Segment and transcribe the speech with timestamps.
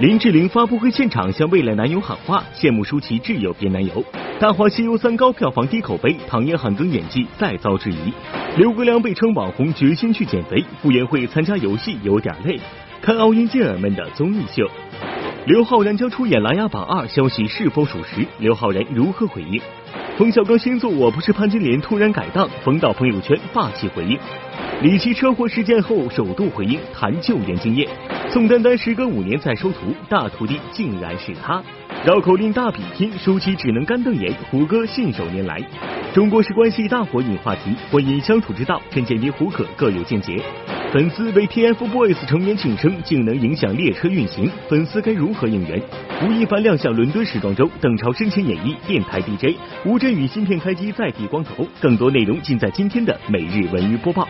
[0.00, 3.92] 林志玲发布会现场向未来男友喊话，羡慕舒淇挚友变男友。
[4.40, 8.10] 《大话西游三》高票房低口碑，唐嫣韩庚演技再遭质疑。
[8.56, 10.64] 刘国梁被称网红，决心去减肥。
[10.80, 12.58] 傅园慧参加游戏有点累，
[13.02, 14.66] 看奥运健儿们的综艺秀。
[15.46, 18.26] 刘昊然将出演《琅琊榜二》，消息是否属实？
[18.38, 19.60] 刘昊然如何回应？
[20.18, 24.18] 冯小刚新作《我不是潘金莲》突然改档，冯导朋友圈霸气回应。
[24.82, 27.88] 李琦车祸事件后首度回应谈救援经验。
[28.28, 31.62] 宋丹丹时隔五年再收徒，大徒弟竟然是他。
[32.06, 35.60] 绕口令大比拼，舒淇只能干瞪眼，胡歌信手拈来。
[36.14, 40.42] 中国式关系大火引话题，婚姻相处之道，陈建斌、胡可各有见解。
[40.90, 45.80] 粉丝为 TFBOYS 成员庆生，竟能影响列车运行，粉丝该如何应援？
[46.22, 49.56] 吴亦凡亮相伦敦时装周，邓超深情演绎电台 DJ。
[49.84, 54.26] 吴镇宇芯片开机再剃光头，更多内容尽在今天的每日文娱播报。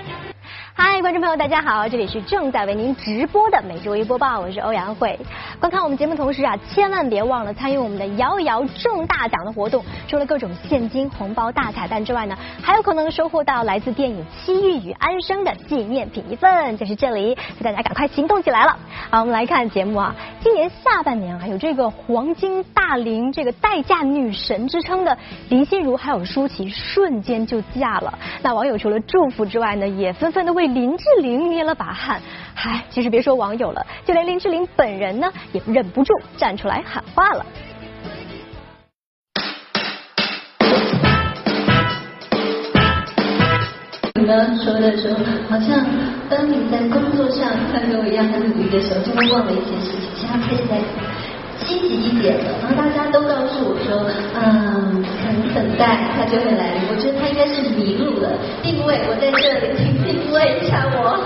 [0.75, 5.19] 嗨，观众朋友，大家好，这里是正在为您直播的每周一播报，我是欧阳慧。
[5.59, 9.83] 观看我们节目同时啊，千万别忘了参与我们的摇一摇中大奖的活动。
[10.07, 18.77] 除了各种现金、红包、大彩蛋之外呢，还有可能收获到来自电影《七玉与安生》的纪念品一份，就是这里，大家赶快行动起来了。
[19.11, 25.17] 好，我们来看节目啊，今年下半年啊，有这个黄金大龄这个待嫁女神之称的
[25.49, 28.19] 林心如还有舒淇瞬间就嫁了。
[28.43, 32.21] 那网友除了祝福之外呢，也纷纷的为林林志玲捏了把汗，
[32.53, 37.47] 嗨，其实别说网友了，就连林志玲本人呢，也忍不住站出来喊话了。
[44.17, 45.87] 你刚刚说的时候，好像
[46.29, 50.11] 当你在工作上像跟我一样很努力的时候，就会忘了一件事情。
[50.17, 50.77] 现在开始在
[51.71, 54.05] 积极一点的，然后大家都告诉我说，
[54.35, 56.83] 嗯，可能等待他就会来临。
[56.91, 61.17] 我觉得他应该是迷路了，定位我在这里，请定位一下我。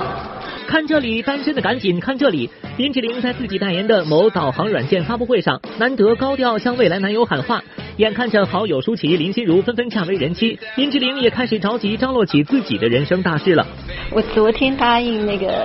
[0.66, 2.50] 看这里，单身的赶紧看这里。
[2.76, 7.62] 林志玲在自己代言的某导航软件发布会上，难得高调向未来男友喊话。
[7.96, 13.66] 眼看着好友舒淇、林心如纷纷嫁为人妻，林志玲也开始着急张罗起自己的人生大事了。
[14.10, 15.64] 我昨天答应那个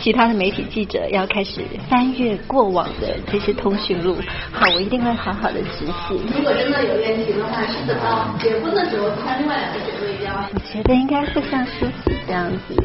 [0.00, 4.16] 其他的媒体记者，要开始翻阅过往的这些通讯录。
[4.52, 6.20] 好，我一定会好好的执行。
[6.34, 10.34] 如果真的有恋情的话，是等到结婚的时候看另外两个姐妹一样。
[10.52, 12.76] 我觉得应该会像舒淇这样子。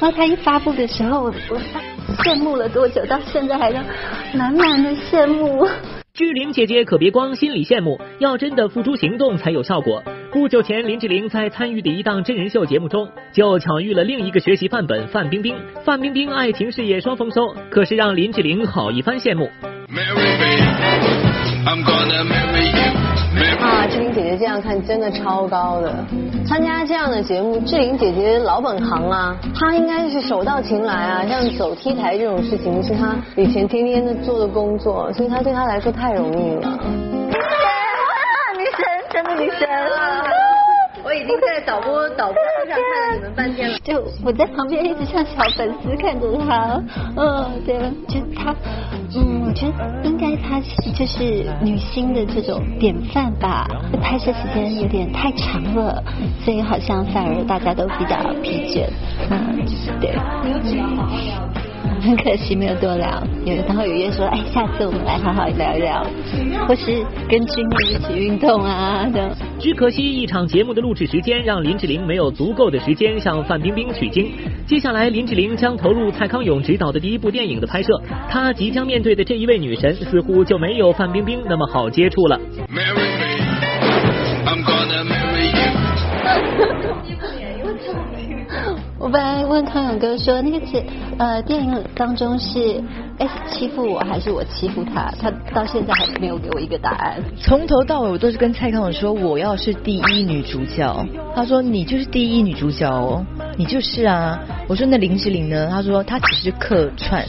[0.00, 1.60] 那他一发布的时候，我我
[2.24, 3.82] 羡慕了多久，到现在还在
[4.32, 5.68] 满满的羡慕。
[6.16, 10.00] 志玲姐姐可别光心里羡慕，要真的付出行动才有效果。
[10.30, 15.56] 不久前，林志玲在参与的一档真人秀节目中，就巧遇了另一个学习范本范冰冰。
[15.84, 19.50] 范冰冰爱情事业双丰收，可是让林志玲好一番羡慕。
[23.60, 26.04] 啊，志玲姐姐这样看真的超高的，
[26.46, 36.78] 参加这样的节目，志玲姐姐老本行啊，她应该是手到擒来啊，像走 T 台这种事情是她以前天天的做的工作，所以她对她来说太容易了。
[38.56, 40.43] 女神，真的女神。
[41.14, 42.34] 我已经在导播导播
[42.66, 43.78] 上看了你们半天了。
[43.86, 46.82] 就我在旁边一直像小粉丝看着他，
[47.16, 48.52] 嗯，对，就他，
[49.14, 49.72] 嗯，我觉得
[50.02, 53.64] 应该他是就是女星的这种典范吧。
[54.02, 56.02] 拍摄时间有点太长了，
[56.44, 58.88] 所以好像反而大家都比较疲倦，
[59.30, 59.64] 嗯，
[60.00, 60.18] 对。
[62.04, 66.06] 很 可惜没有多聊，有然后有约说，哎，下次我们来好好聊一聊，
[66.68, 69.30] 或是跟君妹一起运动啊等。
[69.58, 74.30] 只可惜一场节目的录制时间让林志玲没有足够的时间向范冰冰取经。
[74.66, 77.98] 接下来林志玲将投入蔡康永执导的第一部电影的拍摄，
[78.28, 82.38] 她即将面对的这一位女神似乎就没有范冰冰那么好接触了。
[89.04, 90.82] 我本来问康永哥说，那个节
[91.18, 92.82] 呃电影当中是
[93.18, 95.12] S 欺负我还是我欺负他？
[95.20, 97.22] 他到现在还没有给我一个答案。
[97.38, 101.06] 从头到尾我都是跟蔡康永说我要是第一女主角，
[101.36, 103.22] 他说你就是第一女主角哦，
[103.58, 104.40] 你就是啊。
[104.68, 105.68] 我说那林志玲呢？
[105.70, 107.22] 他说她只是客串。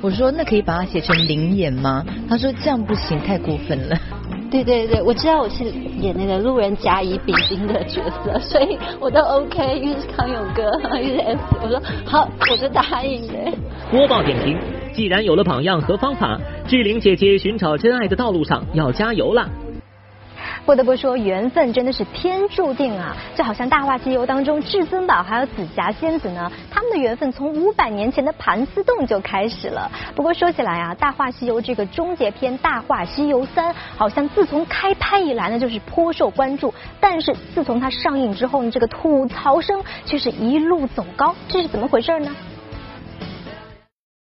[0.00, 2.04] 我说那可以把它写成灵演吗？
[2.28, 3.96] 他说这样不行，太过分了。
[4.50, 10.70] 对对对，我知道我是演那个路人甲乙丙丁的角色， 所以我都 OK，因为是康永哥，
[11.00, 13.52] 因为是 S，我说好，我就答应呗。
[13.90, 14.56] 播报点评：
[14.92, 16.38] 既然有了榜样和方法，
[16.68, 19.48] 志玲姐姐寻找真爱的道路上要加油啦。
[20.64, 23.14] 不得不说，缘分真的是天注定啊！
[23.36, 29.90] 就好像《大话西游》当中至尊宝还有紫霞仙子呢，他们的缘分从五百年前的盘丝洞就开始了。
[30.14, 36.72] 不过说起来啊，《大话西游》这个终结篇《大话西游三》，好像自从开拍以来呢，就是颇受关注。
[36.98, 42.34] 但是自从它上映之后呢，这个吐槽声却是一路走高，这是怎么回事呢？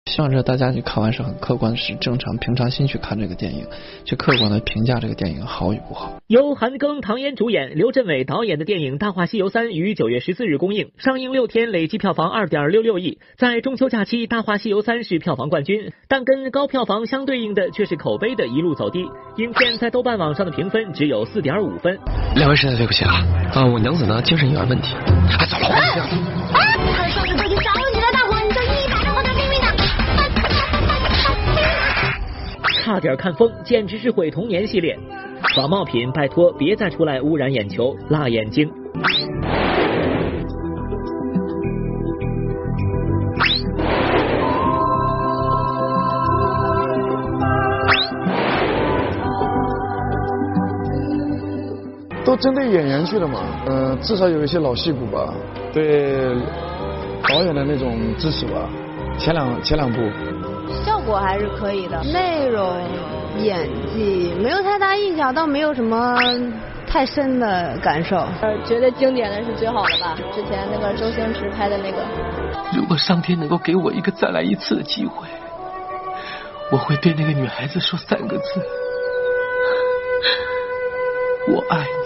[0.09, 3.67] 希望这大家去看完是很客观，是正常平常心去看这个电影，
[4.05, 6.17] 去客观的评价这个电影好与不好。
[6.25, 19.05] 由韩庚、唐嫣主演、刘镇伟导演的电影《大话西游三》于九月十四日公映，上映六天累计票房二点六六亿，在中秋假期，《大话西游三》是票房冠军，但跟高票房相对应的却是口碑的一路走低。
[19.37, 21.99] 影片在豆瓣网上的评分只有四点五分。
[22.35, 23.23] 两位实在对不起啊，
[23.53, 24.95] 啊，我娘子呢精神有点问题。
[25.37, 26.09] 哎，走了，我们这样。
[26.51, 27.71] 他的上司都已经找
[32.89, 34.97] 差点看疯，简直是毁童年系列。
[35.55, 38.67] 仿冒品，拜托别再出来污染眼球、辣眼睛。
[52.25, 55.31] 都针对演员去了嘛，嗯、至少有一些老戏骨吧，
[55.71, 56.33] 对
[57.27, 58.67] 导演的那种支持吧。
[59.19, 60.38] 前两前两部，效
[61.09, 62.79] 果还是可以的，内容、
[63.41, 66.15] 演技没有太大印象，倒没有什么
[66.87, 68.17] 太深的感受。
[68.41, 70.15] 呃，觉得经典的是最好的吧？
[70.31, 72.05] 之前那个周星驰拍的那个。
[72.77, 75.27] 如果上天能够给我一个再来一次的机会，
[76.71, 78.61] 我会对那个女孩子说三个字：
[81.51, 81.98] 我爱你。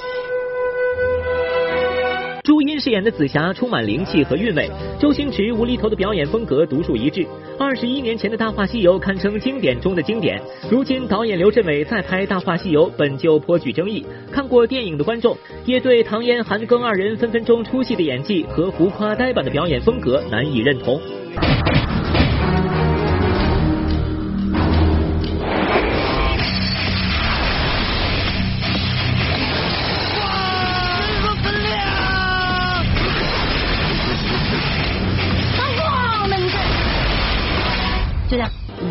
[2.43, 4.69] 朱茵饰演的紫霞充满灵气和韵味，
[4.99, 7.25] 周星驰无厘头的表演风格独树一帜。
[7.57, 14.05] 二十一年前的《大话西游》堪称经典中的经典，如今导演刘镇伟再拍《大话西游》本就颇具争议。
[14.29, 20.99] 看过电影的观众也对唐嫣、韩庚二人分分钟出戏的演技和浮夸呆板的表演风格难以认同。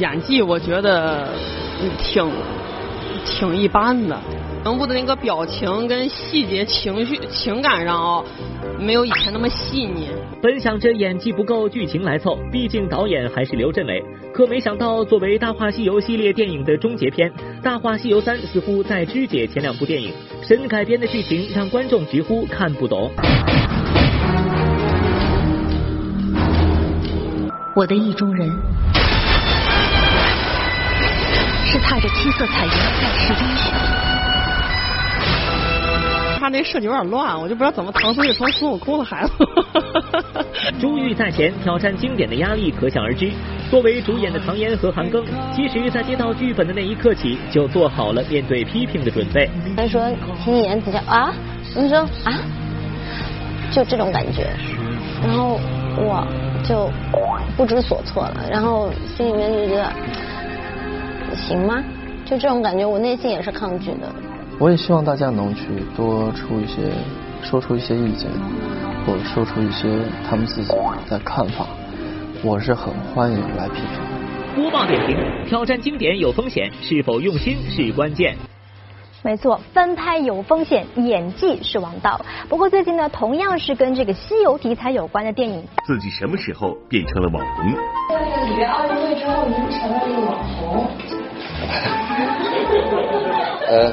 [0.02, 1.28] 演技我觉得
[1.96, 2.28] 挺
[3.25, 4.19] 挺一般的，
[4.64, 8.25] 人物的那个表情跟细节、情绪、情感上哦，
[8.81, 10.08] 没有以前那么细腻。
[10.43, 14.02] 本想着演技不够，剧情来凑，毕竟导演还是刘镇伟。
[14.34, 17.31] 可没想到，作为《大话西游》系列电影的终结篇，
[17.62, 20.12] 《大话西游三》似乎在肢解前两部电影，
[20.43, 23.08] 神改编的剧情让观众直呼看不懂。
[27.76, 28.50] 我的意中人
[31.72, 33.72] 是踏着七色彩云在世英雄。
[36.38, 39.32] 他那设计有点乱，我就不知道怎么唐僧就成孙悟空的孩子。
[40.78, 43.32] 珠玉在前，挑战经典的压力可想而知。
[43.70, 45.24] 作为主演的唐嫣和韩庚，
[45.56, 49.48] 其实在接到剧本的那一刻起，就做好了面对批评的准备。
[49.75, 50.14] 他说
[50.44, 51.32] ：“请你演紫霞啊？”
[51.75, 52.38] 我说：“啊？”
[53.72, 54.50] 就这种感觉，
[55.26, 55.58] 然后
[55.96, 56.26] 我
[56.68, 56.90] 就
[57.56, 59.90] 不知所措了，然后心里面就觉得，
[61.34, 61.82] 行吗？
[62.25, 64.08] 就这种感觉，我内心也是抗拒的。
[64.58, 65.64] 我也希望大家能去
[65.96, 66.93] 多出一些，
[67.43, 68.31] 说出一些意见，
[69.05, 69.88] 或者说出一些
[70.29, 70.73] 他们自己
[71.08, 71.67] 的看法，
[72.44, 74.62] 我是很欢迎来批评。
[74.62, 75.16] 播报点评：
[75.49, 78.37] 挑战经典有风险，是否用心是关键。
[79.25, 82.21] 没错，翻拍有风险，演技是王道。
[82.49, 87.73] 不过最近呢，同样是跟这个西游题材有关的电影，自己什么时候变成了网红？
[88.11, 90.87] 在那个里约奥运会之后，您成了一个网红。
[93.69, 93.92] 呃，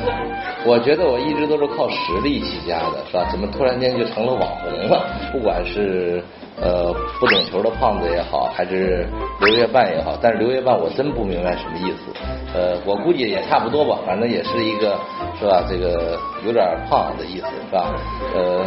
[0.66, 3.26] 我觉得我一直都是靠实力起家的，是吧？
[3.32, 5.06] 怎么突然间就成了网红了？
[5.32, 6.22] 不管是
[6.62, 9.08] 呃不懂球的胖子也好，还是
[9.40, 12.12] 刘月半也好，但是刘月半我真不明白什么意思。
[12.54, 14.98] 呃，我估计也差不多吧，反正也是一个
[15.40, 15.64] 是吧？
[15.70, 17.94] 这个有点胖的意思，是吧？
[18.36, 18.66] 呃，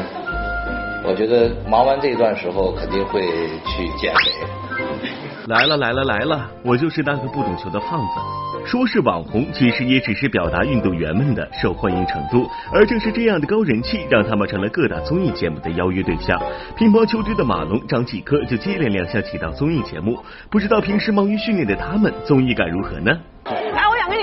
[1.04, 4.30] 我觉得忙完这一段时候肯定会去减肥。
[5.48, 8.64] 来了来了来了，我就是那个不懂球的胖子。
[8.64, 12.48] 说是网红，其实也只是表达运动员们的受欢迎程度。
[12.72, 16.40] 而正是这样的高人气，让他们成了各大综艺节目的邀约对象。
[16.76, 20.16] 乒乓球队的马龙、张继科就接连亮相几档综艺节目。
[20.48, 23.10] 不知道平时忙于训练的他们，综艺感如何呢？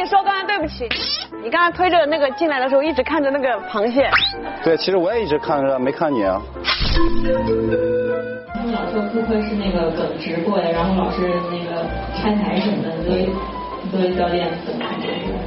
[0.09, 0.89] 说，刚才对不起，
[1.43, 4.09] 你刚才推着那个进来的时候，一直看着那个螃蟹。
[4.63, 6.41] 对，其实我也一直看着，没看你啊。
[8.51, 11.85] 他们老说顾客是那个耿直过来，然后老是那个
[12.17, 13.29] 拆台什么的，作为
[13.91, 15.37] 作为教练怎么看这个？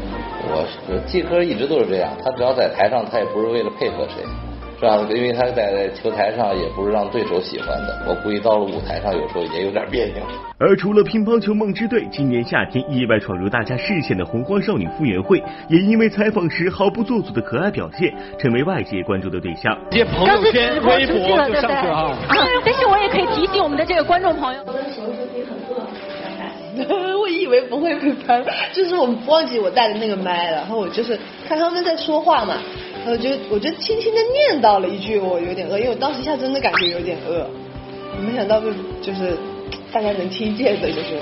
[0.48, 4.22] 我我季科一直都是这样，他只要在台上，他也不是为了配合谁，
[4.82, 4.98] 是吧？
[5.14, 8.04] 因为他在球台上也不是让对手喜欢的。
[8.08, 10.16] 我估计到了舞台上，有时候也有点别扭。
[10.58, 19.78] 而除了乒乓球梦之队，今年夏天意外闯入大家视线的洪荒少女傅园慧，也因为采访时毫不做作的可爱表现，成为外界关注的对象。
[19.92, 22.18] 接朋友圈、微博就上去了哈。
[22.64, 24.60] 但是我也可以提醒我们的这个观众朋友。
[24.66, 25.56] 我的球是可以很
[26.86, 32.56] 多，我以为不会被拍，就是我忘记我带的那个麦了，然后我就是看他们在说话嘛，
[33.04, 37.46] 我就我就轻轻的念叨了一句我有点饿，因为我当时一下真的感觉有点饿，
[38.24, 38.68] 没想到被
[39.02, 39.36] 就是
[39.92, 41.20] 大家能听见的，就是。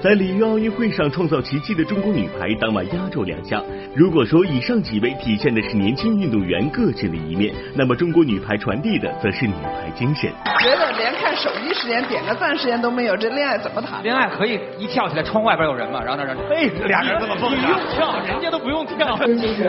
[0.00, 3.60] 在里约奥运会上创造奇迹的中国女排当晚压轴亮相。
[3.96, 10.30] 如果说以上几位体现的是年轻运动员个性的一面，那么中国女排传递的则是女排精神。
[10.62, 14.00] 觉得连看手机时间、点个赞时间都没有，这恋爱怎么谈？
[14.04, 19.18] 恋爱可以一跳起来，窗外边有人嘛，然后那人嘿， 俩人这么蹦，你用跳，人家都不用跳。
[19.18, 19.68] 就是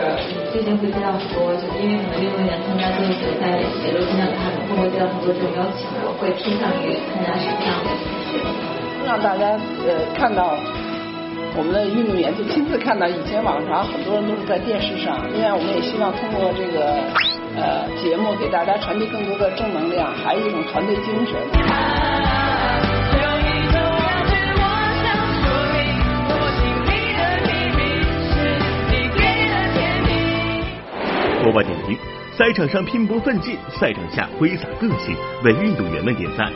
[0.52, 8.19] 最近会接到很多，就是因为可能运动员参加这个比赛也都经常他们，会不会接到很多这种邀请，我会偏向于参加什么样的？
[9.10, 10.54] 让大家呃看到
[11.58, 13.08] 我们的运动员，就亲自看到。
[13.08, 16.94] 以前网上很多人都是在电视上，另外我们也希望通过这个
[17.56, 21.34] 呃节目给大家传递更多的正能量，还有一种团队精神。
[31.42, 31.98] 播报点评：
[32.38, 36.52] 赛场上拼搏奋进，赛场下挥洒个性，为运动员们点赞。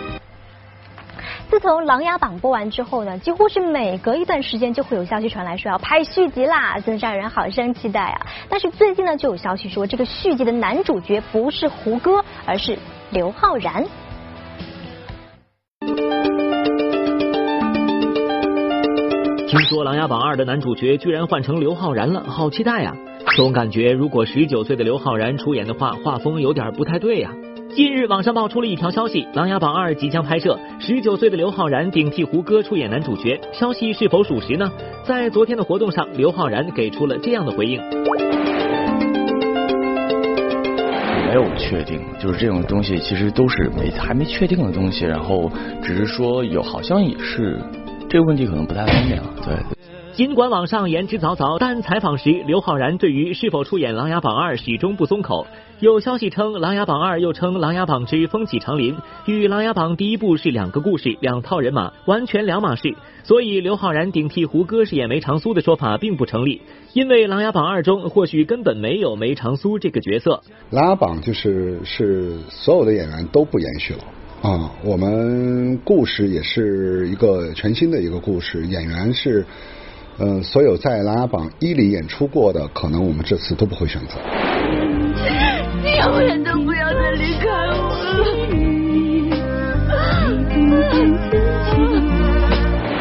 [1.55, 8.27] 自从《琅琊榜》播完之后呢，几乎是每隔一段时间就会有消息传来说要拍续集啦，真让人好生期待啊！
[8.49, 12.77] 但是最近呢，就有消息说这个续集的男主角不是胡歌，而是
[13.11, 13.85] 刘昊然。
[19.47, 22.97] 听说《琅琊榜二》的男主角居然换成刘昊然了，好期待呀！
[23.37, 27.31] 总感觉如果十九岁的刘昊然出演的话，画风有点不太对呀。
[27.75, 34.71] 近日，网上爆出了一条消息，《琅琊榜二》即将拍摄，十九岁的刘昊然顶替胡歌出演男主角，消息是否属实呢？
[35.03, 37.83] 在昨天的活动上，刘昊然给出了这样的回应：
[41.27, 45.51] 没有确定，就是这种东西其实都是没还没确定的东西，然后
[45.83, 47.59] 只是说有，好像也是
[48.09, 49.57] 这个问题可能不太方便啊，对。
[50.13, 55.45] 尽管网上言之凿凿，但采访时刘昊然对于是否出演《琅琊榜二》始终不松口。
[55.85, 58.95] 有消息称，《琅琊榜二》又称《琅琊榜之风起长林》，
[59.27, 62.95] 与《琅琊榜》第一部是两个故事、两套人马，完全两码事。
[63.23, 66.63] 所以刘昊然顶替胡歌饰演梅长苏的说法并不成立，
[66.95, 70.41] 因为《琅琊榜二》中或许根本没有梅长苏这个角色。
[70.75, 74.01] 《琅琊榜》就是是所有的演员都不延续了
[74.41, 79.45] 啊，我们故事也是一个全新的一个故事，演员是。
[80.17, 84.15] 嗯，所有在《琅琊榜一》里演出过的，可能我们这次都不会选择。
[85.85, 87.93] 你永远都不要再离开我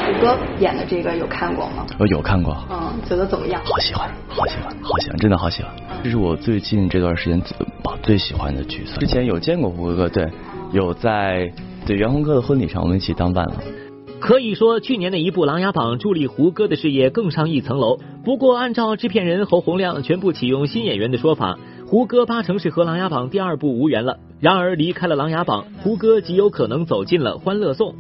[0.06, 1.86] 虎哥演的这个有看过吗？
[1.98, 2.58] 我有看过。
[2.70, 3.62] 嗯，觉得怎么样？
[3.64, 5.72] 好喜欢，好喜欢，好喜欢，真的好喜欢。
[6.04, 7.56] 这是我最近这段时间最
[8.02, 8.98] 最喜欢的角色。
[8.98, 10.28] 之前有见过胡歌，对，
[10.74, 11.54] 有在
[11.86, 13.56] 对袁弘哥的婚礼上，我们一起当伴郎。
[14.20, 18.00] 可以说，去年的一部《琅琊榜》助力胡歌的事业更上一层楼。
[18.26, 21.58] 不过，按照制片人侯洪亮全部启用新演员的说法，
[21.94, 24.18] 胡歌八成是和《琅琊榜》第二部无缘了。
[24.40, 27.94] 然而，离开了《琅琊榜》，胡歌极有可能走进了《欢乐颂》。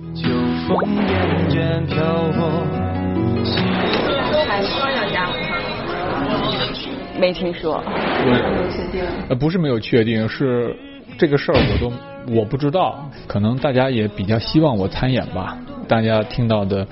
[7.19, 7.83] 没听说。
[8.25, 9.05] 没有确定。
[9.29, 10.75] 呃，不是没有确定，是
[11.19, 11.93] 这个事儿我都
[12.33, 13.07] 我不知道。
[13.27, 15.55] 可能大家也比较希望我参演吧。
[15.87, 16.87] 大家听到的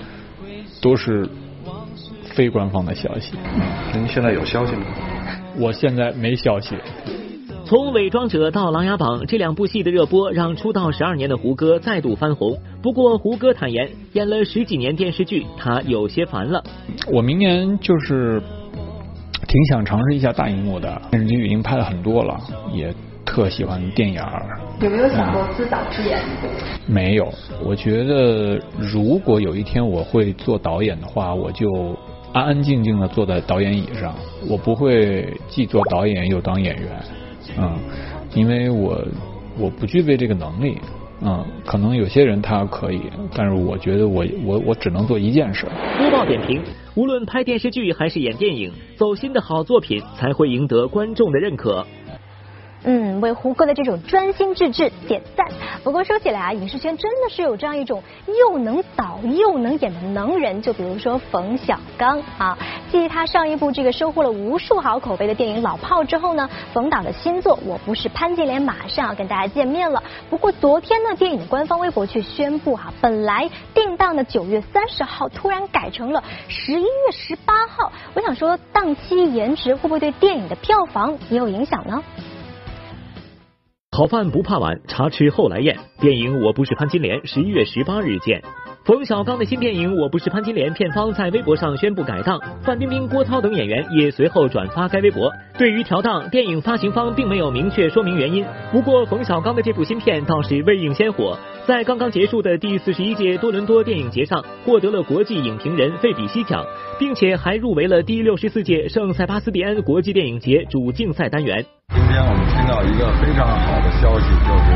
[0.79, 1.27] 都是
[2.25, 3.33] 非官方的消息。
[3.91, 4.83] 您现在有消息吗？
[5.59, 6.75] 我现在没消息。
[7.65, 12.57] 从《伪装者》到《琅琊榜》这两部戏的热播，让出道十二年的胡歌再度翻红。
[12.81, 16.63] 不过，胡歌坦言，演了十几年电视剧，他有些烦了。
[17.11, 18.41] 我明年就是
[19.47, 22.37] 挺想尝试一下大荧幕的电视剧，已经拍了很多了，
[22.73, 22.93] 也。
[23.23, 26.19] 特喜欢电影儿，有没有想过自导自演？
[26.85, 27.31] 没有，
[27.63, 31.95] 我觉得如果有一天我会做导演的话，我就
[32.33, 34.15] 安安静静的坐在导演椅上，
[34.47, 36.87] 我不会既做导演又当演员，
[37.57, 37.77] 嗯，
[38.33, 39.03] 因为我
[39.57, 40.77] 我不具备这个能力，
[41.21, 43.01] 嗯，可能有些人他可以，
[43.35, 45.65] 但是我觉得我我我只能做一件事。
[45.97, 46.61] 播报点评：
[46.95, 51.85] 无论拍电视剧还是演电影，走心的好作品才会赢得观众的认可。
[52.83, 55.47] 嗯，为胡歌的这种专心致志点赞。
[55.83, 58.03] 不过说起来啊，影视圈真的是有这样一种
[58.39, 62.57] 又能导又能演的能人，就比如说冯小刚啊。
[62.91, 70.03] 继他上一部这个收获了无数好口碑的电影《老炮》之后呢，冯导的新作《我不是潘金莲》马上要跟大家见面了。
[70.29, 77.93] 不过昨天呢，电影的官方微博却宣布哈，本来定档的九月三十号突然改成了十一月十八号。
[78.13, 82.03] 我想说，档期延迟会不会对电影的票房也有影响呢？
[83.93, 85.77] 好饭不怕晚，茶吃后来宴。
[85.99, 88.41] 电影《我不是潘金莲》十一月十八日见。
[88.83, 95.31] 冯小刚的新电影《我不是潘金莲》片方在微博上宣布改档，范冰冰、郭涛等演员也随后转发该微博。
[95.55, 98.43] 对于调档，电影发行方并没有明确说明原因。
[98.71, 106.65] 不过，冯小刚的这部新片倒是未映先火，在刚刚结束的第四十一届多伦多电影节上获得了国际影评人费比西奖，
[106.97, 111.63] 并且还入围了第六十四届圣塞巴斯蒂安国际电影节主竞赛单元。
[111.93, 114.73] 今天我们听到一个非常好的消息，就是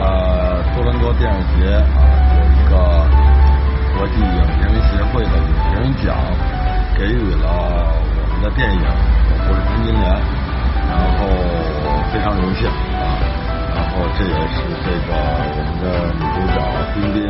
[0.00, 3.01] 呃，多伦多电影节啊有一个。
[4.02, 6.18] 国际影评协会的影评奖
[6.98, 10.02] 给予了我们的电影《我不是潘金莲》，
[10.90, 11.30] 然后
[12.10, 13.14] 非常荣幸啊，
[13.72, 15.14] 然后这也是这个
[15.54, 16.58] 我们的女主角
[16.96, 17.22] 冰冰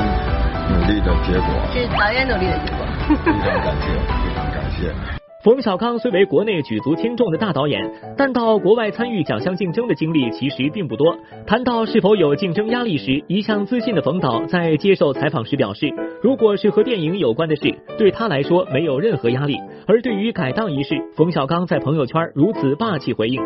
[0.72, 2.86] 努力的结果，是导演努力的结果，
[3.22, 3.92] 非常感谢，
[4.24, 4.94] 非常感谢。
[5.42, 11.16] 冯小刚虽为国内举足轻重的大导演，但到国外参与奖项竞争的经历其实并不多。
[11.44, 19.56] 谈到是否有竞争压力时，一向自信的冯导在接受采访时表示，如果是和电影有关的事，对他来说没有任何压力。
[19.88, 23.42] 而对于改档一事，冯小刚在朋友圈如此霸气回应：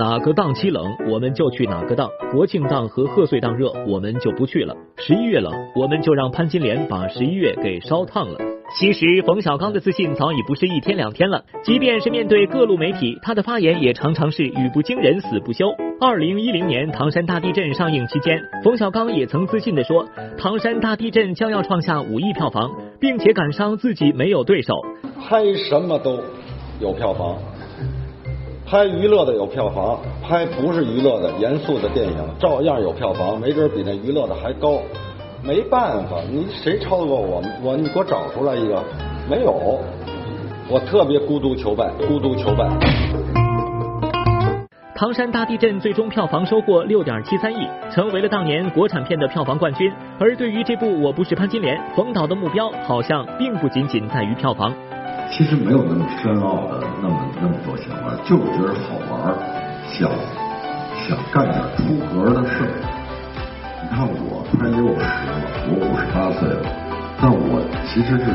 [0.00, 8.38] 哪个档期冷，我们就去哪个档；国庆档和贺岁档热，我们就不去了；十一月冷，我们就让潘金莲把十一月给烧烫了。
[8.78, 11.44] 其实，冯小刚的自信早已不是一天两天了。
[11.62, 15.70] 即便是面对各路媒体，他的发言也常常是语不惊人死不休。
[16.00, 20.08] 二零一零年《唐山大地震》上映期间，冯小刚也曾自信地说
[20.40, 24.80] ：“唐山大地震将要创下五亿票房，并且感伤自己没有对手。
[25.28, 26.18] 拍什么都
[26.80, 27.36] 有票房，
[28.70, 34.78] 拍娱乐的有票房，拍不是娱乐的严肃的电影照样有票房，没准比那娱乐的还高。”
[35.42, 37.42] 没办法，你谁超过我？
[37.64, 38.80] 我你给我找出来一个，
[39.28, 39.80] 没有。
[40.68, 42.68] 我特别孤独求败，孤独求败。
[44.94, 49.90] 唐山大地震最终票房收获六点七三亿，成为了当年国产片的票房冠军。
[50.20, 54.72] 而对于这部《我不是潘金莲》，冯导的目标好像并不仅仅在于票房。
[55.30, 59.34] 其实没有那么深奥的那么那么多想法，就是觉得好玩，
[59.86, 60.10] 想
[61.06, 62.70] 想干点出格的事儿。
[63.82, 64.40] 你看我。
[64.50, 65.06] 快六十了，
[65.68, 66.66] 我五十八岁了，
[67.22, 68.26] 但我其实是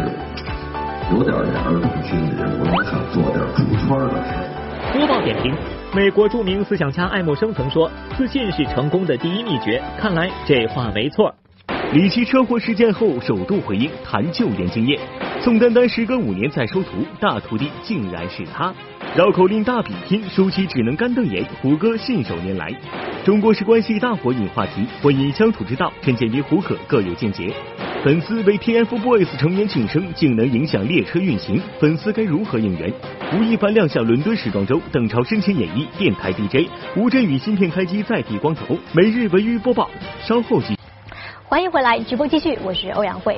[1.12, 4.48] 有点点儿童心理，我老想做点出圈的事儿。
[4.94, 5.54] 播报点评：
[5.94, 11.36] 美国著名思想家爱默生曾说：“自信是成功的第一秘诀。”看来这话没错。
[11.92, 14.98] 李琦车祸事件后首度回应谈救援经验，
[15.42, 18.74] 宋丹丹时隔五年再收徒，大徒弟竟然是他。
[19.16, 22.74] 绕口令大比拼，舒淇只能干瞪眼，胡歌信手拈来。
[23.24, 27.54] 中国式关系大火引话题，婚姻相处之道，陈建斌、胡可各有见解。
[28.04, 32.92] 粉丝为 TFBOYS 成员庆生，竟能影响列车运行，粉丝该如何应援？
[33.34, 36.68] 吴亦凡亮相伦敦时装周，邓超深情演绎电台 DJ。
[36.96, 38.76] 吴镇宇新片开机再剃光头。
[38.94, 39.90] 每日文娱播报，
[40.24, 40.76] 稍后继。
[41.44, 43.38] 欢迎回来，直播继续，我是欧阳慧。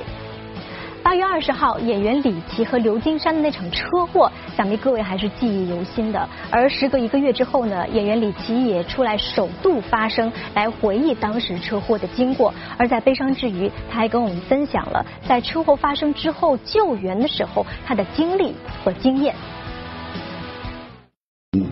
[1.08, 6.28] 八月二十号，演员李琦和刘金山的那场车祸，想必各位还是记忆犹新的。
[6.50, 12.52] 而时隔一个月之后呢，演员李琦也出来首度发声，来回忆当时车祸的经过。
[12.76, 19.34] 而在悲伤之余，他还跟我们分享了在车祸发生之后救援的时候他的经历和经验。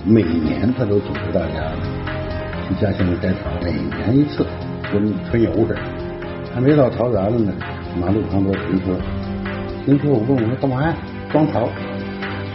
[0.07, 1.75] 每年他都组织大家
[2.66, 4.46] 去嘉兴摘桃，每年一次，
[4.90, 5.81] 跟春游似的。
[6.55, 7.53] 还没到桃园了呢，
[8.01, 8.99] 马路旁边停车。
[9.88, 10.92] 您说我问我说干嘛呀？
[11.31, 11.68] 装桃。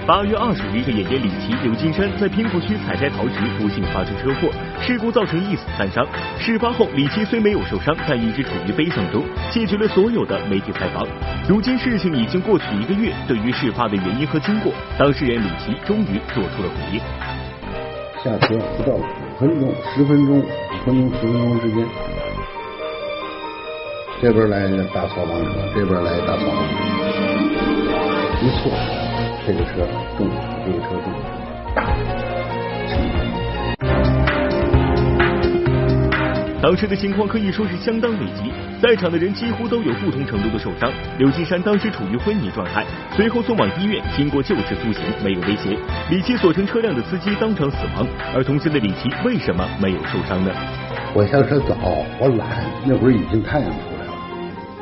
[0.06, 6.06] 八月二十日，演员李琦、刘金山在平湖区采摘桃时不幸发生车祸，事故造成一死三伤。
[6.38, 11.08] 事发后，李琦虽没有受伤，但一直处于悲伤中，谢绝了所有的媒体采访。
[11.48, 17.00] 如今事情已经过去一个月，对于事发的原因和经过，当事人李琦终于做出了回应。
[18.22, 19.04] 下车不到五
[19.40, 21.88] 分钟，十分钟，五分钟十分钟之间。
[24.22, 27.01] 这边来大扫盲车，这边来大扫盲车，
[28.42, 28.72] 一错，
[29.46, 30.28] 这个车重，
[30.66, 31.14] 这个车重，
[31.76, 31.94] 大。
[36.60, 38.52] 当时的情况可以说是相当危急，
[38.82, 40.92] 在场的人几乎都有不同程度的受伤。
[41.20, 42.84] 刘金山当时处于昏迷状态，
[43.16, 45.78] 随后送往医院，经过救治苏醒，没有威胁。
[46.10, 50.52] 李琦所乘车辆的司机当场死亡，而同行的李琦为什么没有受伤呢？
[51.14, 51.76] 我下车早，
[52.20, 54.14] 我懒，那会儿已经太阳出来了。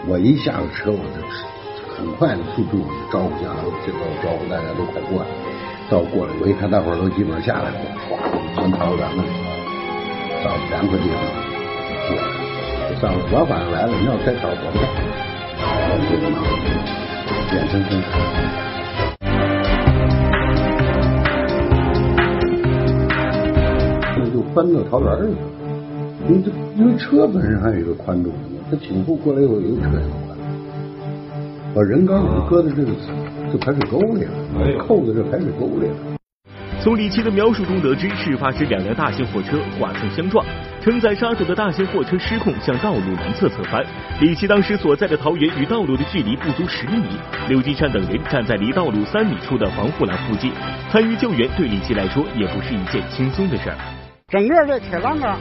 [0.07, 1.27] 我一下了车，我就
[1.99, 2.79] 很快的速度
[3.11, 5.27] 招呼下来，这个招呼大家都快过来。
[5.91, 8.15] 到过来，我一看大伙儿都基本上下来了，唰，
[8.55, 9.19] 全逃到咱们
[10.39, 11.19] 找凉快地方
[12.07, 12.23] 过来。
[13.01, 14.87] 上主要反应来了，你要再找我不干，
[15.59, 16.71] 我这个脑子
[17.51, 17.99] 眼睁睁
[24.15, 25.37] 看，就翻到桃园去了。
[26.29, 28.31] 因为这因为车本身还有一个宽度。
[28.71, 30.28] 他前后过来以后，有车也过来，
[31.75, 32.91] 把人刚好搁在这个
[33.51, 34.31] 这排水沟里了，
[34.79, 35.95] 扣在这排水沟里了。
[36.81, 40.43] 从李奇的描述中得知，事发时两辆大型货车剐蹭相撞，
[40.81, 43.85] 承载沙土的大型货车失控向道路南侧侧翻。
[44.21, 47.03] 李奇当时所在的桃园与道路的距离不足十米，
[47.49, 50.51] 刘金山等人站在离道路三米处的防护栏附近，
[50.89, 53.75] 参与救援对李奇来说也不是一件轻松的事儿。
[54.29, 55.37] 整个这铁栏杆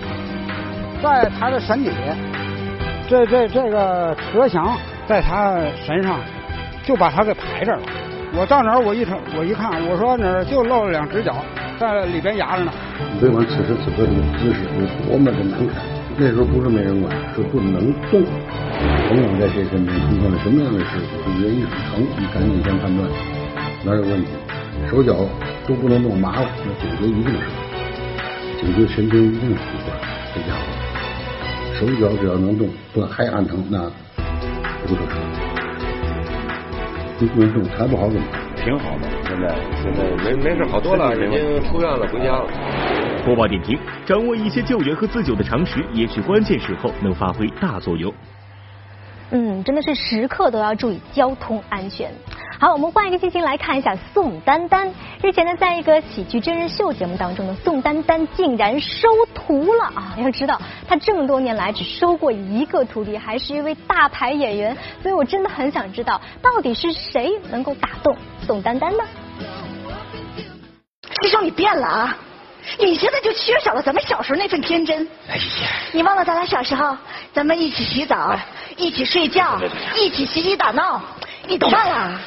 [1.03, 1.91] 在他的身体，
[3.09, 4.77] 这这这个车厢
[5.09, 6.21] 在他身上，
[6.85, 7.83] 就把他给排着了。
[8.37, 11.43] 我到哪儿我一瞅我一看，我说哪儿就露了两只脚
[11.81, 12.71] 在里边压着呢。
[13.15, 15.81] 你别管此时此刻这个姿势有多么的难看，
[16.19, 18.23] 那时候不是没人管，是不能动。
[19.09, 23.09] 甭管在谁身边出现了什么样的事故，人一疼，你赶紧先判断
[23.83, 24.29] 哪有问题，
[24.91, 25.17] 手脚
[25.67, 29.97] 都不能动，麻烦，那颈椎一定是，颈椎神经一定是不管，
[30.35, 30.61] 这家伙
[31.81, 33.91] 手脚只要能动，不还按疼，那
[34.87, 35.17] 不是事。
[37.21, 38.27] 你不能动，才不好怎么？
[38.57, 42.47] 挺好的，现在现在没没事，好多了，已经出院了，回家了。
[43.25, 48.13] 播报点评：掌握一些救援和自救的常识，也许关键时候能发挥大作用。
[49.31, 52.11] 嗯，真的是时刻都要注意交通安全。
[52.61, 54.93] 好，我们换一个心情来看一下宋丹丹。
[55.23, 60.15] 日前呢，在一个喜剧真人秀节目当中呢，宋丹丹竟然收徒了啊！
[60.19, 64.77] 要知道，她这么多年来只收过一个徒弟，还是一位大牌演员。
[65.01, 69.05] 所以我真的很想知道，到底是谁能够打动宋丹丹呢？
[71.23, 72.19] 师兄，你变了啊！
[72.81, 75.07] 你现在就缺少了咱们小时候那份天真。
[75.29, 75.43] 哎呀，
[75.93, 76.97] 你忘了咱俩小时候，
[77.33, 78.37] 咱们一起洗澡，
[78.77, 79.61] 一起睡觉，
[79.95, 81.01] 一起嬉戏打闹，
[81.47, 82.21] 你都忘了？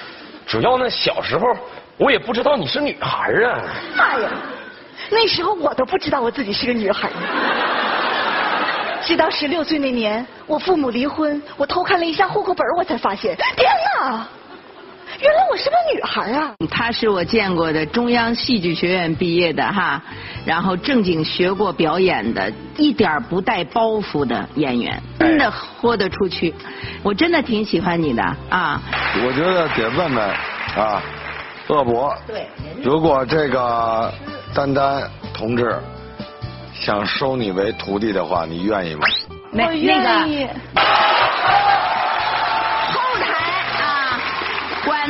[0.52, 1.48] 主要那小时候，
[1.96, 3.58] 我也不知道你是女孩啊。
[3.96, 4.30] 妈呀，
[5.10, 7.10] 那时候我都不知道我自己是个女孩。
[9.02, 14.28] 直到十六岁那年，我父母离婚，我偷看了一下户口本，我才发现，天哪！
[15.21, 16.51] 原来我是个女孩啊！
[16.69, 20.01] 她是我见过的中央戏剧学院毕业的哈，
[20.45, 26.51] 然后正经学过表演的，一点不带包袱的演员，真的豁得出去。
[27.03, 28.81] 我真的挺喜欢你的啊！
[29.23, 30.27] 我觉得得问问
[30.75, 31.03] 啊，
[31.67, 32.47] 鄂博，对，
[32.84, 34.12] 如果这个
[34.55, 35.03] 丹丹
[35.36, 35.77] 同志
[36.73, 39.05] 想收你为徒弟的话，你愿意吗？
[39.53, 40.47] 我愿意。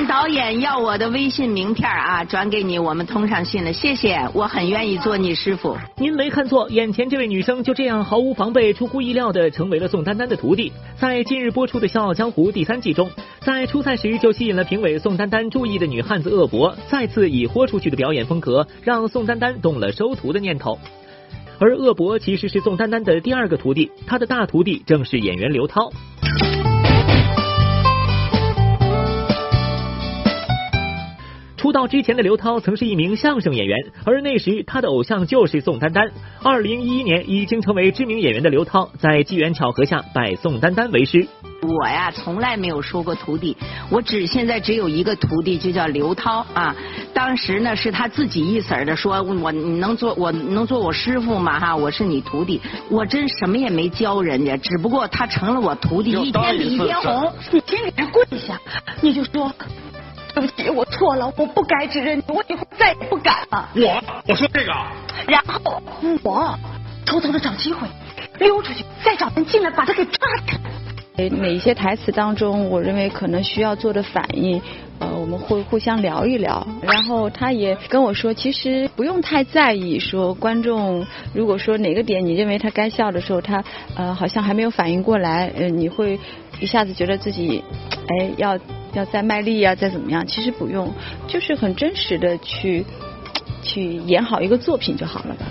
[0.08, 5.78] 导演要我的微信名片啊，转给你，我们通上信了，谢谢，我很愿意做你师傅。
[5.98, 10.72] 您没看错，眼前这位女生就这样毫无防备、出乎意料的成为了宋丹丹的徒弟。
[10.96, 13.10] 在近日播出的《笑傲江湖》第三季中，
[13.42, 20.80] 在初赛时就吸引了评委宋丹丹注意的女汉子鄂博，再次以豁出去的表演风格，让宋丹丹动了收徒的念头。
[21.60, 25.92] 而鄂博其实是宋丹丹的第二个徒弟，他的大徒弟正是演员刘涛。
[31.62, 36.10] 出道之前的刘涛曾是一名相声演员，而那时他的偶像就是宋丹丹。
[36.42, 41.28] 二零一一年，已经成为知名演员的刘涛，在机缘巧合下拜宋丹丹为师。
[41.62, 43.56] 我呀，从来没有收过徒弟，
[43.92, 46.76] 我只现在只有一个徒弟，就叫刘涛啊。
[47.14, 51.60] 当时呢，是他自己一色儿的说，我你能做我能做我师傅吗？
[51.60, 57.32] 哈，我是你徒弟，我真什么也没教人家，只不过他成了我徒弟，一天比一天红。
[57.52, 58.60] 你先给他跪下，
[59.00, 59.54] 你就说。
[60.34, 63.70] 对不起，我错了，我不该指认你，我以后再也不敢了。
[63.76, 64.74] 我我说这个，
[65.28, 65.82] 然后
[66.24, 66.60] 我
[67.06, 67.88] 偷偷的找机会
[68.40, 70.62] 溜出去，再找人进来把他给抓起来。
[71.16, 74.62] 哪一些台词当中，我认为可能需要做的反应，
[75.00, 76.66] 呃，我们会互相聊一聊。
[76.82, 83.64] 然后他也跟我说，其实不用太在意，说观众如果说哪个点你认为他该笑的时候，他
[83.96, 86.20] 呃好像还没有反应过来，呃，你会
[86.60, 87.64] 一下子觉得自己
[88.08, 88.60] 哎要。
[88.94, 90.28] 要再卖力啊，再怎么样？
[90.28, 90.92] 其实不用，
[91.26, 92.84] 就是很真实的去
[93.64, 95.46] 去演好一个作品就好了吧。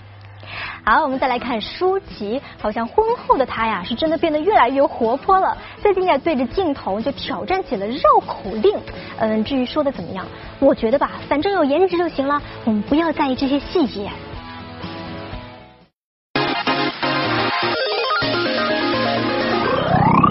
[0.83, 5.57] 好，我们再来看舒淇，好像婚后的她呀，是真的变得越来越活泼了。
[5.83, 8.77] 最近呀，对着镜头就挑战起了绕口令。
[9.19, 10.27] 嗯，至于说的怎么样，
[10.59, 14.11] 我觉得吧，反正有颜值就行了，我们不要在意这些细节。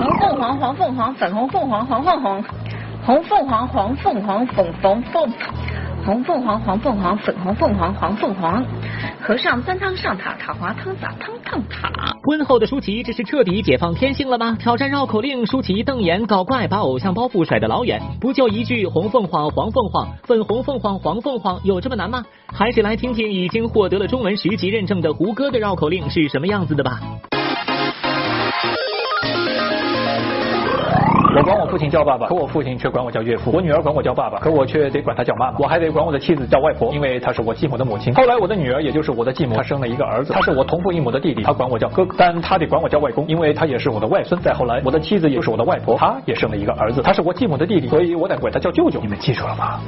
[0.02, 2.44] 红凤凰，黄凤凰，粉红凤凰，黄凤凰。
[3.06, 5.32] 红凤凰，黄凤凰，粉红凤，
[6.10, 8.66] 红凤凰，黄凤凰，粉红凤凰，黄凤凰。
[9.22, 11.88] 和尚端汤上塔，塔滑汤洒汤烫塔。
[12.24, 14.58] 婚后的舒淇这是彻底解放天性了吗？
[14.60, 18.02] 挑战绕口令，舒淇瞪眼搞怪，把偶像包袱甩得老远。
[18.20, 22.26] 不就一句红凤凰，黄凤凰，粉红凤凰，黄凤凰，有这么难吗？
[22.52, 27.00] 还是来听听已经获得了中文十级认证的胡歌的绕口令是什么样子的吧。
[31.36, 35.60] 我管我父亲叫爸爸，可我父亲却管我叫岳父；我女儿管我叫爸爸，可我却得管她叫妈妈。
[35.60, 38.14] 我还得管我的妻子叫外婆，因为她是我继母的母亲。
[38.16, 44.42] 后来我的女儿，也就是我的继母，她生了一个儿子，他是我同父异母的弟弟，她管我叫哥哥，但她得管我叫外公，因为他也是我的外孙。
[44.42, 49.00] 再后来，我的妻子也就是我的外婆，她也生了一个儿子，他是我继母的弟弟，所以我得管他叫舅舅。
[49.00, 49.80] 你们记住了吗？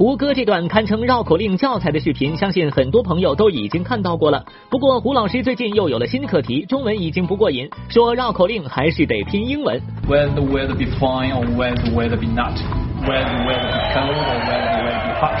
[0.00, 4.42] 胡歌这段堪称绕口令教材的视频，相信很多朋友都已经看到过了。
[4.70, 9.78] 不过胡老师最近又有了新课题，中文已经不过瘾，说绕口令还是得拼英文。
[10.08, 12.56] When the weather be fine or when the weather be not,
[13.04, 15.38] when the weather be cold or when the weather be hot,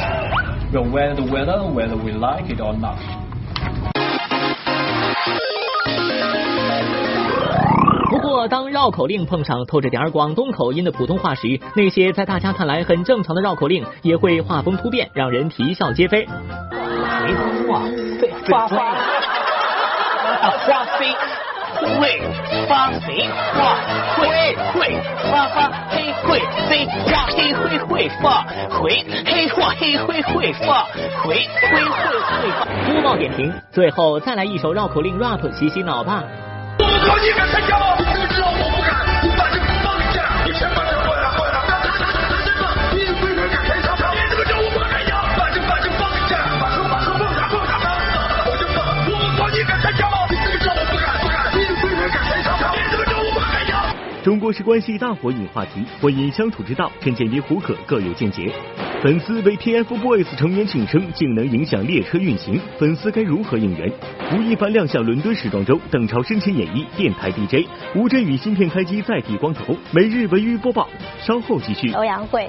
[0.70, 2.98] we'll weather the weather whether we like it or not.
[8.30, 16.24] 过，当绕口令碰上透着点儿广东口音的普通话时，那些在大家看来很正常的绕口令也会画风突变，让人啼笑皆非。
[16.24, 17.34] 梅
[17.66, 17.82] 花
[18.20, 18.94] 对花花，
[20.64, 21.12] 花飞
[21.98, 22.20] 会
[22.68, 23.74] 发肥花
[24.16, 24.96] 会会
[25.32, 26.38] 发发黑会
[26.68, 30.84] 飞花黑灰会发回黑花黑灰会发
[31.24, 32.64] 回灰会会发。
[32.92, 36.22] 播报点评，最后再来一首绕口令 rap 洗洗脑吧。
[36.92, 37.16] 我靠！
[37.18, 37.96] 你敢参加吗？
[38.18, 38.50] 你知道
[54.52, 58.52] 是关系大火引话题，婚姻相处之道，陈建斌、胡可各有见解。
[59.02, 63.90] 粉丝为 TFBOYS 成员庆生，竟能影响列车运行，粉丝该如何应援？
[64.32, 69.76] 吴亦凡亮相伦敦时装周，邓超深情演绎电台 DJ，吴镇宇新片开机再剃光头。
[69.92, 70.88] 每日文娱播报，
[71.22, 71.92] 稍后继续。
[71.92, 72.48] 欧阳慧。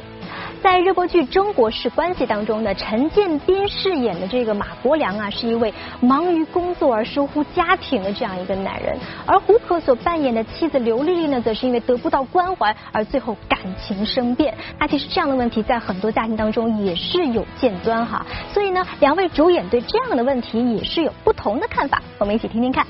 [0.62, 8.96] 在热播剧《中国式关系》当中呢，陈建斌饰演的这个马国良啊，是一位忙于工作而疏忽家庭的这样一个男人，
[9.26, 14.56] 而胡可所扮演的妻子刘丽丽呢，则是因为得不到关怀而最后感情生变。
[14.78, 22.86] 那其实这样的问题在很多家庭当中也是有见端哈，所以呢，两位主演对这样的问题也是有不同的看法，我们一起听听看。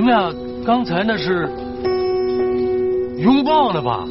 [0.00, 0.34] 你们俩
[0.64, 1.46] 刚才那是
[3.18, 4.06] 拥抱了吧？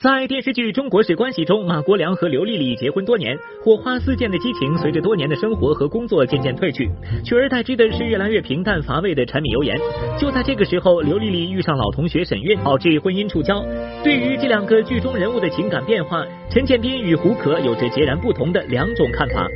[0.00, 6.90] 在电视剧《中国式关系》中，马国良和刘丽丽结婚多年，火花四溅的激情随着多年的生活和工作渐渐褪去，
[7.24, 9.78] 取而代之的是越来越平淡乏味的柴米油盐。
[10.18, 13.64] 就在这个时候，刘丽丽遇上老同学沈韵，导致婚姻触礁。
[14.02, 19.46] 对于这两个剧中人物的情感变化，陈建斌与胡可有着截然不同的两种看法。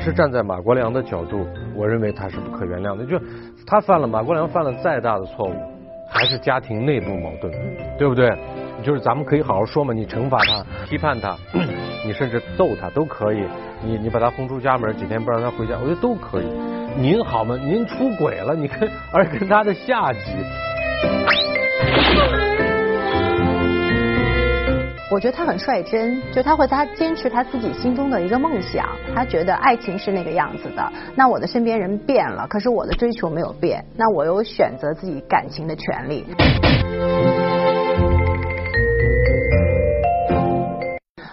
[0.00, 3.04] 是站在马国良的角度，我认为他是不可原谅的。
[3.04, 3.20] 就
[3.66, 5.54] 他犯了马国良犯了再大的错误，
[6.08, 7.52] 还是家庭内部矛盾，
[7.98, 8.30] 对不对？
[8.82, 11.36] 就是咱们可以好好说嘛，你惩罚他、批判他，
[12.06, 13.44] 你甚至揍他都可以。
[13.84, 16.46] 你你把他轰出家门，几天不让他回家，我觉得都可以。
[16.96, 17.56] 您好吗？
[17.62, 20.20] 您出轨了，你跟而跟他的下级。
[25.10, 30.92] 我觉得他很率真，就他会他坚持他自己心中的一个梦想，他觉得爱情是那个样子的。
[31.16, 36.24] 那我的身边人变了，可是我的追求没有变，那我有选择自己感情的权利。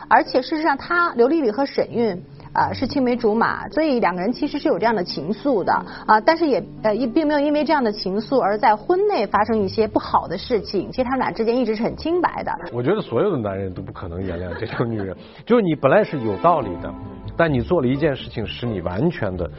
[0.09, 2.19] 而且事实上，他刘丽丽和沈韵。
[2.53, 5.73] 啊，是青梅竹马，所以两个人其实是有这样的情愫的
[6.05, 10.91] 啊，但是也呃也并没有因为这样的情愫而在婚内发生一些不好的事情。
[10.91, 12.51] 其实他们俩之间一直是很清白的。
[12.71, 16.93] 我觉得所有的男人都不可能原谅这种女人， 就是你本来是有道理的，
[17.35, 19.49] 但你做了一件事情，使你完全的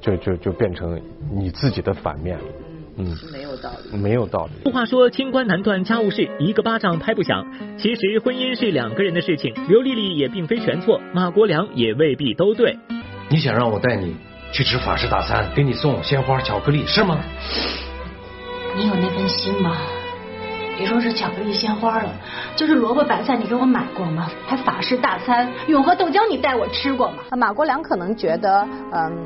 [0.00, 1.00] 就就就变成
[1.32, 2.38] 你自己的反面。
[2.98, 4.64] 嗯，没有道理，没有道理。
[4.64, 7.46] 俗话说，清官难断家务事，一个巴掌拍不响。
[7.78, 12.76] 其实婚姻是两个人的事情，刘丽丽也并非全错，马国良也未必都对。
[13.30, 14.16] 你想让我带你
[14.52, 17.20] 去吃法式大餐，给你送鲜花、巧克力，是吗？
[18.76, 19.76] 你有那份心吗？
[20.76, 22.10] 别说是巧克力、鲜花了，
[22.56, 24.28] 就是萝卜白菜，你给我买过吗？
[24.46, 27.18] 还法式大餐，永和豆浆，你带我吃过吗？
[27.36, 29.24] 马国良可能觉得，嗯。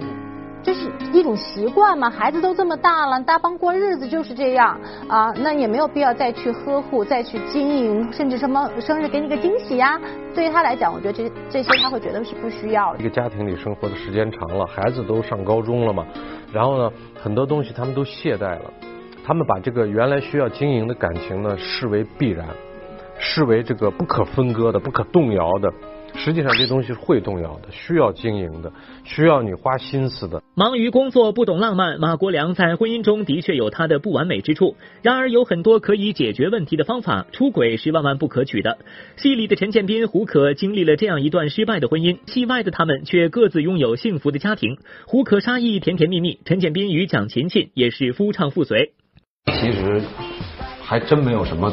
[0.62, 10.01] 这是一种习惯嘛，孩子都这么大了，大帮过日子就是这样啊，那也没有必要再去呵护、再去经营，甚至什么生日给你个惊喜呀。
[10.35, 13.01] 对于他来讲，我觉得这这些他会觉得是不需要的。
[13.01, 16.07] 一个家庭里生活的时间长了，孩子都上高中了嘛，
[16.53, 18.72] 然后呢，很多东西他们都懈怠了，
[19.27, 22.46] 他们把这个原来需要经营的感情呢视为必然，
[23.18, 25.72] 视为这个不可分割的、不可动摇的。
[26.14, 28.72] 实际上这东西会动摇的，需要经营的，
[29.05, 30.42] 需要你花心思的。
[30.55, 34.77] 忙于工作不懂浪漫，马国良在婚姻中的确有他的不完美之处。
[35.03, 38.79] 然而有很多可以解决问题的方法，出轨是万万不可取的。
[39.16, 44.79] 戏里的陈建斌、胡可经历了这样一段失败的婚姻，戏外的他们却各自拥有幸福的家庭。
[45.07, 48.92] 胡可沙溢甜甜蜜蜜，陈建斌与蒋勤勤也是夫唱妇随。
[49.46, 50.03] 其实
[50.83, 51.72] 还真没有什么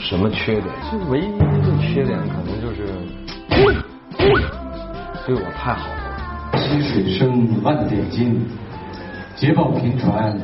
[0.00, 2.63] 什么缺点，就唯一的缺点可能就是
[5.26, 6.58] 对我太好了。
[6.58, 8.40] 溪水深，万点金，
[9.36, 10.38] 捷报频传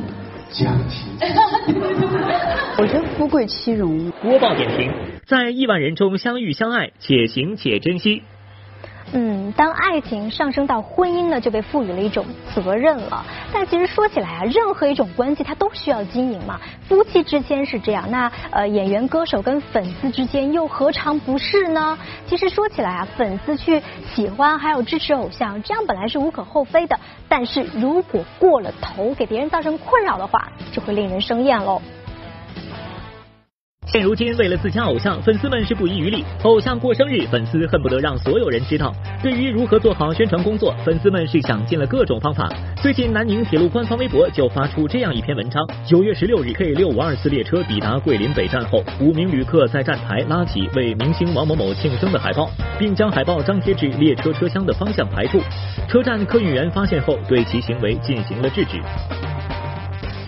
[0.51, 1.07] 讲情。
[2.77, 4.11] 我觉得富贵欺荣。
[4.21, 4.91] 播报点评：
[5.25, 8.21] 在亿万人中相遇相爱，且行且珍惜。
[9.13, 13.25] 嗯，当爱情上升到婚姻呢，就被赋予了一种责任了。
[13.51, 16.59] 但其实说起来啊，任何一种关系它都需要经营嘛。
[16.87, 21.97] 夫妻之间是这样，那呃演员、歌手跟粉丝之间又何尝不是呢？
[22.25, 23.81] 其实说起来啊，粉丝去
[24.15, 26.97] 喜欢还有支持偶像，这样本来是无可厚非的。
[27.27, 31.81] 但是如果过了头，给别人造成困扰的话，就会令人生厌喽。
[33.91, 36.23] 现如今，为了自家偶像，粉丝们是不遗余力。
[36.43, 38.95] 偶像过生日，粉丝恨不得让所有人知道。
[39.21, 42.49] 对于如何做好宣传工作，粉丝们是想尽了各种方法。
[42.81, 52.49] 最近，南宁铁路官方微博就发出这样一篇文章：九月十六日，K 六五二次列车抵达桂林北站后，五名旅客在站台拉起为明星王某某庆生的海报，
[52.79, 55.41] 并将海报张贴至列车车厢的方向排处。
[55.89, 58.79] 车站客运员发现后，对其行为进行了制止。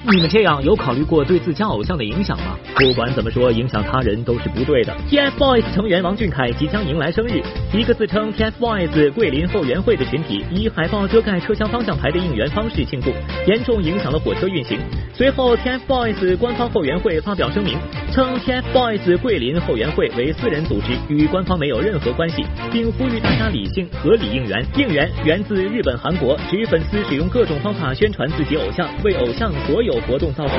[0.06, 2.58] 你们这样有考虑过对自家偶像的影响吗？
[2.76, 4.94] 不管怎么说，影响他人都是不对的。
[5.10, 7.42] TFBOYS 成员王俊凯即将迎来生日，
[7.74, 13.14] 一个自称 TFBOYS 桂林后援会的群体以海报遮盖车厢方向牌的应援方式庆祝，
[13.48, 14.78] 严重影响了火车运行。
[15.14, 17.78] 随后，TFBOYS 官方后援会发表声明，
[18.12, 24.66] 称 TFBOYS 桂林后援会为私人组织，与官方没有任何关系，并呼吁大家理性合理应援。
[24.76, 29.93] 应援源自日本、韩国，指粉丝使用各种方法宣传自己偶像，为偶像所有。
[30.02, 30.54] 活动造势。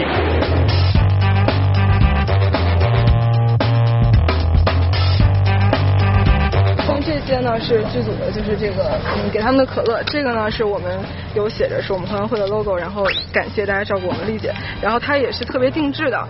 [6.87, 10.99] 像这些呢是剧组的，就是这个嗯给他们的可乐，这个呢是我们
[11.35, 16.29] 有写着是我们团委会的 logo，然后感谢大家照顾我们丽姐，然后它也是特别定制的，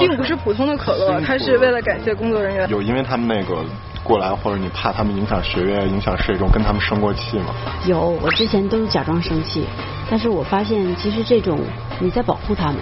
[0.00, 2.68] 并不是普通的可乐，它是为了感谢工作人员。
[2.70, 3.64] 有因为他们那个
[4.02, 7.54] 过来，或者你怕他们影响学业、影响事业中，跟他们生过气吗？
[7.86, 9.66] 有，我之前都是假装生气，
[10.08, 11.58] 但是我发现其实这种
[11.98, 12.76] 你在保护他们，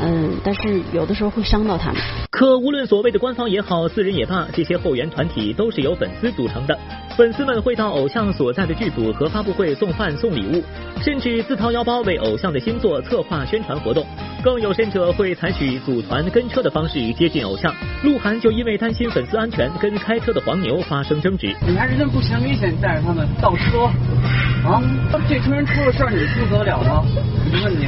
[0.00, 2.00] 嗯，但是有的时候会伤到他们。
[2.30, 6.76] 可无论所谓的官方也好，私人也罢，这些后援团体都是由粉丝组成的。
[7.16, 10.62] 粉丝们会到偶像所在的剧组和发布会送饭送礼物，
[11.02, 14.04] 甚至自掏腰包为偶像的新作策划宣传活动。
[14.42, 17.72] 更有甚者会采取组团跟车的方式接近偶像。
[18.02, 21.54] 鹿晗就因为担心粉丝安全，跟开车的黄牛发生争执。
[21.68, 23.84] 你还是真不嫌危险，带着他们倒车
[24.66, 24.82] 啊？
[25.28, 27.04] 这车人出了事儿，你负责了吗？
[27.04, 27.86] 我问你，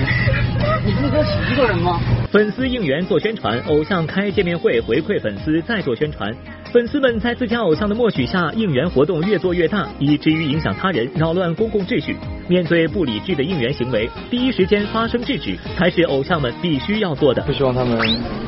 [0.84, 1.98] 你负责起一个人吗？
[2.30, 6.34] 粉丝应援做宣传，偶像开见面会回馈粉丝再做宣传。
[6.72, 12.16] 粉丝们在自家偶像的默许下，应援活动越做越大，以至于影响他人，扰乱公共秩序。
[12.48, 17.40] 面对不理智的应援行为，第一时间发声制止，才是偶像们必须要做的。
[17.42, 17.96] 不希望他们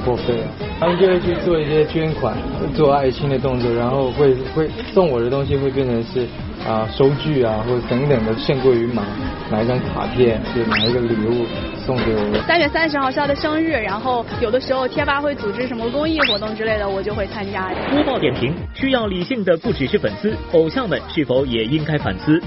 [0.05, 0.37] 过分，
[0.81, 2.37] 他们就会去做一些捐款、
[2.75, 6.27] 做爱心的动作，然后会会送我的东西会变成是
[6.67, 9.05] 啊收据啊，或者等等的限过于忙，
[9.51, 11.47] 拿一张卡片，就拿一个礼物
[11.85, 12.43] 送给我。
[12.47, 17.71] 三月三十号是他的生日，然后有的时候贴吧会组织什么公益活动之类的，我就会参加。
[17.93, 22.43] 播报点评需要理性的不只是粉丝，偶像们是否也应该反思？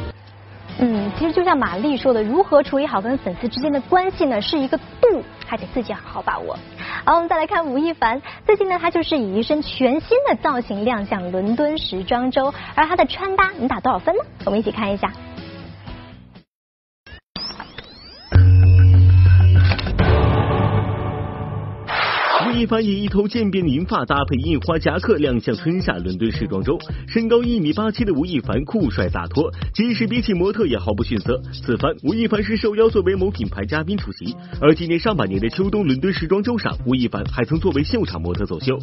[0.82, 4.42] 嗯，其实就像玛丽说的，如何处理好跟粉丝之间的关系呢？
[4.42, 6.58] 是一个度，还得自己好好把握。
[7.06, 14.24] 好，我们再来看吴亦凡，最近呢，他就是以一身全新的造型亮相伦敦时装周，而他的穿搭你打多少分呢？
[14.46, 15.12] 我们一起看一下。
[22.60, 31.42] 吴亦凡以一头渐变的银发搭配印花夹克亮相春夏伦敦时装周，身高一米八七的吴亦凡酷帅洒脱，即使比起模特也毫不逊色。
[31.54, 38.78] 此番吴亦凡是受邀作为某品牌嘉宾出席，而今年上半年的秋冬伦敦时装周上，吴亦凡还曾作为秀场模特走秀。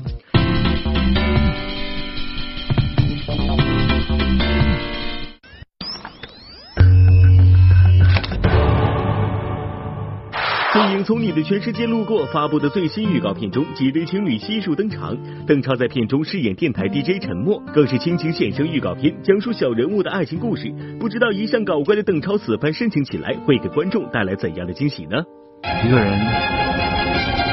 [10.76, 15.16] 电影《从你的全世界路过》发布的最新预告片中，几对情侣悉数登场。
[15.46, 20.70] 邓超在片中饰演电台 DJ 陈默，更是倾情献声预告片，讲述小人物的爱情故事。
[21.00, 25.16] 不知道一向搞怪的邓超此番深情起来，会给观众带来怎样的惊喜呢？
[25.82, 26.12] 一个人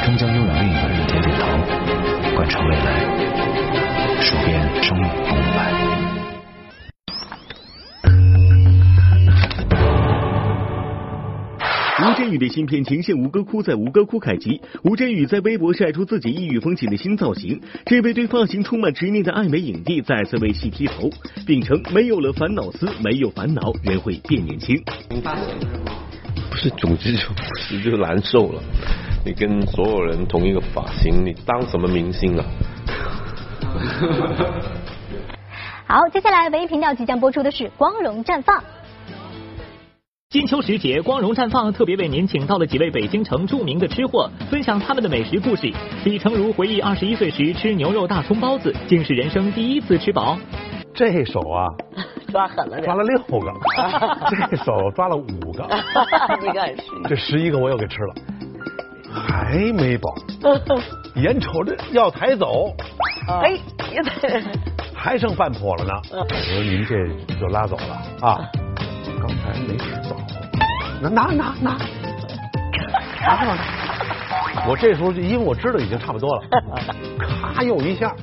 [0.03, 4.19] 终将拥有另一个人的甜点头，贯穿未来。
[4.19, 6.22] 数遍生活动漫。
[12.04, 14.60] 吴镇宇的新片《情陷吴哥窟》在吴哥窟开机。
[14.84, 21.10] 吴镇宇在微博晒出自己异域风情的新造型，这位对发型充满执念的爱美影帝再次为戏剃头，
[21.47, 24.84] 并称没有了烦恼丝，没有烦恼，人会变年轻。
[26.49, 28.62] 不是，总之就不是就难受了。
[29.26, 32.43] 你跟所有人同一个发型，你当什么明星啊？
[35.88, 38.60] 好，接下来唯一频道即将播出的是《光荣绽放》。
[40.34, 45.71] 金秋时节，光荣绽放特别为您请到了几位北京城著名的吃货，分享他们的美食故事。
[46.05, 50.36] 李成儒回忆二十一岁时吃牛肉大葱包子，竟是人生第一次吃饱。
[50.91, 51.69] 这手啊，
[52.34, 53.53] 抓狠了点，抓了六个，
[54.49, 55.69] 这手抓了五个，
[56.41, 56.84] 你看是。
[57.07, 58.15] 这十一个我又给吃了，
[59.13, 60.15] 还没饱，
[61.17, 62.73] 眼瞅着要抬走，
[63.27, 63.55] 哎，
[64.95, 65.91] 还剩半坡了呢。
[66.11, 68.41] 我说您这就拉走了啊。
[69.26, 70.17] 刚才没吃饱，
[71.01, 71.55] 拿拿拿。
[71.61, 71.78] 拿，
[73.26, 73.57] 拿吧。
[74.67, 76.43] 我这时候就因为我知道已经差不多了，
[77.55, 78.13] 咔又一下，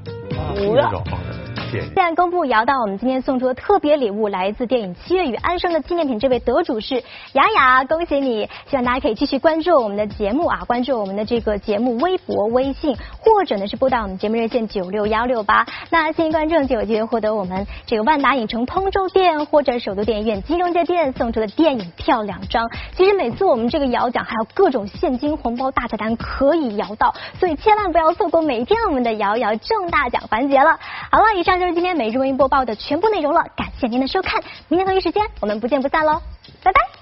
[1.71, 7.05] 现在公布摇到我们今天送出的特别礼物，来自电影《七月与安生》的纪念品，这位得主是
[7.35, 8.49] 雅雅，恭喜你！
[8.69, 15.65] 希望大家可以继续关注我们的节目啊，关注我们的这个节目微博、微信，或者呢是拨打我们节目热线九六幺六八。
[15.91, 22.69] 那幸运观众就有机会获得我们这个万达影城通州店或者首都电影院金融街店送出的电影票两张。
[22.97, 30.77] 其实每次我们这个摇奖还有各种现金红包大彩蛋可以摇到，所以千万不要错过每一天我们的摇摇中大奖环节了。
[31.13, 31.60] 好了，以上。
[31.61, 36.19] 就是今天每日文娱播报的全部内容了，感谢您的收看，明天同一时间我们不见不散喽，
[36.63, 37.00] 拜拜。